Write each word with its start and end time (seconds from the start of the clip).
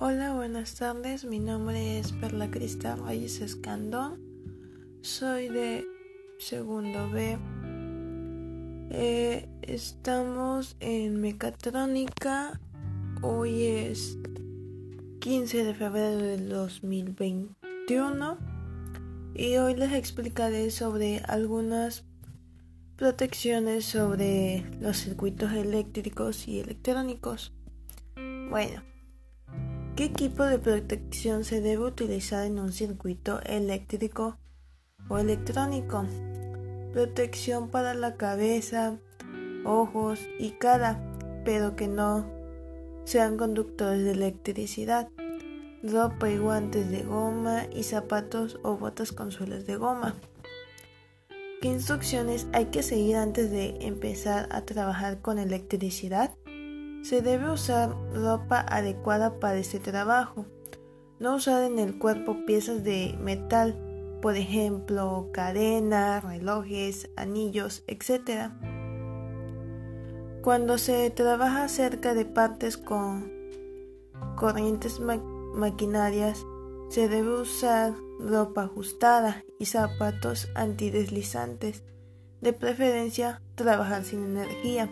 buenas 0.00 0.74
tardes. 0.76 1.24
Mi 1.24 1.38
nombre 1.38 1.98
es 1.98 2.12
Perla 2.12 2.50
Cristal 2.50 3.04
Reyes 3.04 3.40
Escandón. 3.40 4.18
Soy 5.02 5.48
de 5.48 5.84
segundo 6.38 7.10
B. 7.10 7.38
Eh, 8.90 9.46
estamos 9.60 10.76
en 10.80 11.20
mecatrónica. 11.20 12.58
Hoy 13.20 13.64
es 13.64 14.18
15 15.20 15.64
de 15.64 15.74
febrero 15.74 16.16
del 16.16 16.48
2021 16.48 18.38
y 19.34 19.56
hoy 19.56 19.74
les 19.74 19.92
explicaré 19.92 20.70
sobre 20.70 21.18
algunas 21.28 22.04
protecciones 22.96 23.84
sobre 23.84 24.64
los 24.80 24.96
circuitos 24.96 25.52
eléctricos 25.52 26.48
y 26.48 26.60
electrónicos. 26.60 27.52
Bueno, 28.48 28.82
¿qué 30.00 30.06
equipo 30.06 30.44
de 30.44 30.58
protección 30.58 31.44
se 31.44 31.60
debe 31.60 31.84
utilizar 31.84 32.46
en 32.46 32.58
un 32.58 32.72
circuito 32.72 33.38
eléctrico 33.42 34.38
o 35.10 35.18
electrónico? 35.18 36.06
Protección 36.94 37.68
para 37.68 37.92
la 37.92 38.16
cabeza, 38.16 38.96
ojos 39.66 40.18
y 40.38 40.52
cara, 40.52 40.98
pero 41.44 41.76
que 41.76 41.86
no 41.86 42.26
sean 43.04 43.36
conductores 43.36 44.02
de 44.02 44.12
electricidad. 44.12 45.10
Ropa 45.82 46.30
y 46.30 46.38
guantes 46.38 46.90
de 46.90 47.02
goma 47.02 47.66
y 47.70 47.82
zapatos 47.82 48.58
o 48.62 48.78
botas 48.78 49.12
con 49.12 49.30
suelas 49.30 49.66
de 49.66 49.76
goma. 49.76 50.14
¿Qué 51.60 51.68
instrucciones 51.68 52.48
hay 52.54 52.70
que 52.70 52.82
seguir 52.82 53.16
antes 53.16 53.50
de 53.50 53.76
empezar 53.82 54.48
a 54.50 54.62
trabajar 54.62 55.20
con 55.20 55.38
electricidad? 55.38 56.30
Se 57.02 57.22
debe 57.22 57.50
usar 57.50 57.96
ropa 58.12 58.60
adecuada 58.60 59.40
para 59.40 59.56
este 59.56 59.78
trabajo. 59.78 60.46
No 61.18 61.36
usar 61.36 61.64
en 61.64 61.78
el 61.78 61.98
cuerpo 61.98 62.44
piezas 62.46 62.84
de 62.84 63.16
metal, 63.20 63.78
por 64.22 64.36
ejemplo, 64.36 65.28
cadenas, 65.32 66.22
relojes, 66.22 67.10
anillos, 67.16 67.84
etc. 67.86 68.50
Cuando 70.42 70.78
se 70.78 71.10
trabaja 71.10 71.68
cerca 71.68 72.14
de 72.14 72.24
partes 72.24 72.76
con 72.76 73.30
corrientes 74.36 75.00
maquinarias, 75.00 76.44
se 76.88 77.08
debe 77.08 77.40
usar 77.40 77.94
ropa 78.18 78.64
ajustada 78.64 79.44
y 79.58 79.66
zapatos 79.66 80.48
antideslizantes. 80.54 81.82
De 82.40 82.52
preferencia, 82.52 83.42
trabajar 83.54 84.04
sin 84.04 84.24
energía. 84.24 84.90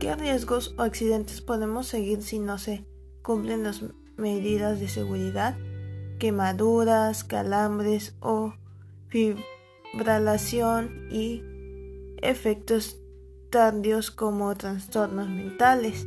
¿Qué 0.00 0.16
riesgos 0.16 0.74
o 0.78 0.82
accidentes 0.82 1.42
podemos 1.42 1.86
seguir 1.86 2.22
si 2.22 2.38
no 2.38 2.56
se 2.56 2.86
cumplen 3.20 3.64
las 3.64 3.84
medidas 4.16 4.80
de 4.80 4.88
seguridad? 4.88 5.58
Quemaduras, 6.18 7.22
calambres 7.22 8.14
o 8.20 8.54
fibralación 9.08 11.06
y 11.10 11.42
efectos 12.22 12.98
tardíos 13.50 14.10
como 14.10 14.54
trastornos 14.54 15.28
mentales. 15.28 16.06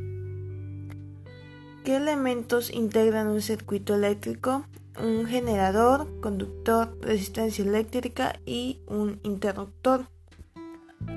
¿Qué 1.83 1.97
elementos 1.97 2.73
integran 2.73 3.27
un 3.27 3.41
circuito 3.41 3.93
eléctrico? 3.93 4.65
Un 4.99 5.27
generador, 5.27 6.19
conductor, 6.19 6.97
resistencia 6.99 7.63
eléctrica 7.63 8.39
y 8.43 8.79
un 8.87 9.19
interruptor. 9.21 10.07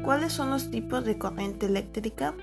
¿Cuáles 0.05 0.35
son 0.35 0.51
los 0.51 0.71
tipos 0.71 1.07
de 1.07 1.17
corriente 1.17 1.65
eléctrica? 1.65 2.35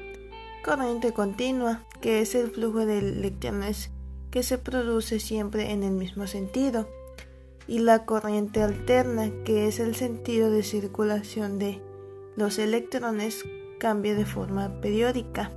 Corriente 0.64 1.14
continua, 1.14 1.83
que 2.02 2.22
es 2.22 2.33
el 2.33 2.50
flujo 2.50 2.85
de 2.85 3.00
electrones 3.00 3.91
que 4.31 4.41
se 4.41 4.57
produce 4.57 5.19
siempre 5.19 5.72
en 5.72 5.84
el 5.84 5.91
mismo 5.91 6.25
sentido, 6.25 6.90
y 7.68 7.79
la 7.79 8.06
corriente 8.06 8.63
alterna, 8.63 9.31
que 9.46 9.68
es 9.68 9.79
el 9.79 9.96
sentido 9.96 10.50
de 10.50 10.63
circulación 10.63 11.59
de 11.59 11.81
los 12.35 12.57
electrones 12.57 13.46
cambia 13.79 14.16
de 14.16 14.25
forma 14.25 14.81
periódica. 14.81 15.51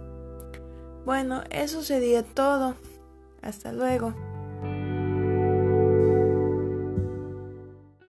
Bueno, 1.05 1.43
eso 1.51 1.83
sería 1.83 2.23
todo. 2.23 2.75
Hasta 3.41 3.73
luego. 3.73 4.13